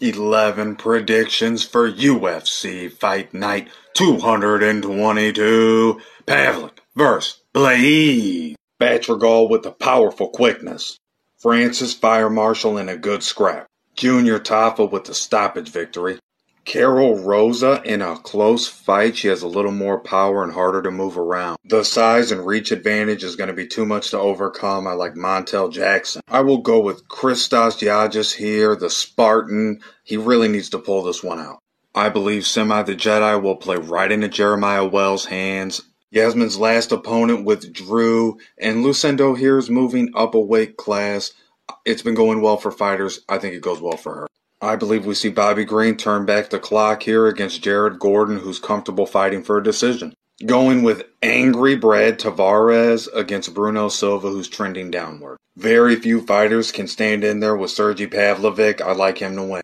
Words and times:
11 0.00 0.76
predictions 0.76 1.64
for 1.64 1.90
UFC 1.90 2.92
Fight 2.92 3.32
Night 3.32 3.68
222. 3.94 6.00
Pavlik 6.26 6.78
vs. 6.94 7.40
Blaydes. 7.54 8.56
Batragal 8.78 9.48
with 9.48 9.62
the 9.62 9.72
powerful 9.72 10.28
quickness. 10.28 10.98
Francis 11.38 11.94
Fire 11.94 12.28
Marshall 12.28 12.78
in 12.78 12.88
a 12.88 12.96
good 12.96 13.22
scrap. 13.22 13.66
Junior 13.94 14.38
Tafa 14.38 14.90
with 14.90 15.04
the 15.04 15.14
stoppage 15.14 15.70
victory. 15.70 16.18
Karol 16.66 17.16
Rosa 17.16 17.80
in 17.84 18.02
a 18.02 18.16
close 18.16 18.66
fight, 18.66 19.16
she 19.16 19.28
has 19.28 19.42
a 19.42 19.48
little 19.48 19.70
more 19.70 20.00
power 20.00 20.42
and 20.42 20.52
harder 20.52 20.82
to 20.82 20.90
move 20.90 21.16
around. 21.16 21.58
The 21.64 21.84
size 21.84 22.32
and 22.32 22.44
reach 22.44 22.72
advantage 22.72 23.22
is 23.22 23.36
going 23.36 23.46
to 23.46 23.54
be 23.54 23.68
too 23.68 23.86
much 23.86 24.10
to 24.10 24.18
overcome. 24.18 24.88
I 24.88 24.92
like 24.94 25.14
Montel 25.14 25.72
Jackson. 25.72 26.22
I 26.26 26.40
will 26.40 26.58
go 26.58 26.80
with 26.80 27.06
Christos 27.06 27.76
Giagos 27.76 28.34
here, 28.34 28.74
the 28.74 28.90
Spartan. 28.90 29.80
He 30.02 30.16
really 30.16 30.48
needs 30.48 30.68
to 30.70 30.80
pull 30.80 31.04
this 31.04 31.22
one 31.22 31.38
out. 31.38 31.60
I 31.94 32.08
believe 32.08 32.44
Semi 32.44 32.82
the 32.82 32.96
Jedi 32.96 33.40
will 33.40 33.56
play 33.56 33.76
right 33.76 34.10
into 34.10 34.28
Jeremiah 34.28 34.84
Wells' 34.84 35.26
hands. 35.26 35.82
Yasmin's 36.10 36.58
last 36.58 36.90
opponent 36.90 37.44
withdrew, 37.44 38.38
and 38.58 38.84
Lucendo 38.84 39.38
here 39.38 39.56
is 39.56 39.70
moving 39.70 40.10
up 40.16 40.34
a 40.34 40.40
weight 40.40 40.76
class. 40.76 41.32
It's 41.84 42.02
been 42.02 42.14
going 42.14 42.42
well 42.42 42.56
for 42.56 42.72
fighters. 42.72 43.20
I 43.28 43.38
think 43.38 43.54
it 43.54 43.62
goes 43.62 43.80
well 43.80 43.96
for 43.96 44.14
her. 44.16 44.26
I 44.60 44.76
believe 44.76 45.04
we 45.04 45.14
see 45.14 45.28
Bobby 45.28 45.64
Green 45.64 45.96
turn 45.96 46.24
back 46.24 46.48
the 46.48 46.58
clock 46.58 47.02
here 47.02 47.26
against 47.26 47.62
Jared 47.62 47.98
Gordon, 47.98 48.38
who's 48.38 48.58
comfortable 48.58 49.06
fighting 49.06 49.42
for 49.42 49.58
a 49.58 49.62
decision. 49.62 50.14
Going 50.44 50.82
with 50.82 51.04
angry 51.22 51.76
Brad 51.76 52.18
Tavares 52.18 53.08
against 53.14 53.54
Bruno 53.54 53.88
Silva, 53.88 54.28
who's 54.28 54.48
trending 54.48 54.90
downward. 54.90 55.36
Very 55.56 55.96
few 55.96 56.20
fighters 56.20 56.72
can 56.72 56.86
stand 56.86 57.24
in 57.24 57.40
there 57.40 57.56
with 57.56 57.70
Sergey 57.70 58.06
Pavlovich. 58.06 58.80
I 58.80 58.92
like 58.92 59.18
him 59.18 59.36
to 59.36 59.42
win. 59.42 59.54